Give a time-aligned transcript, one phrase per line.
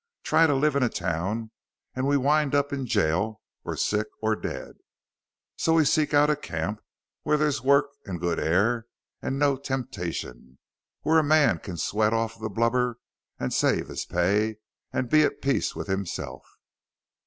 [0.23, 1.51] Try to live in a town
[1.93, 4.77] and we wind up in jail or sick or dead.
[5.57, 6.81] So we seek out a camp
[7.21, 8.87] where there's work and good air
[9.21, 10.57] and no temptation,
[11.01, 12.97] where a man can sweat off the blubber
[13.39, 14.55] and save his pay
[14.91, 16.47] and be at peace with himself.